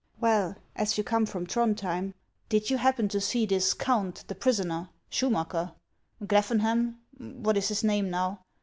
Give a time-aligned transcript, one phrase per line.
[0.19, 2.15] "Well, as you come from Throndhjem,
[2.49, 5.73] did you happen to see this count, the prisoner— Schumacker—
[6.25, 6.97] Gleffen hem—
[7.43, 8.41] what is his name, now?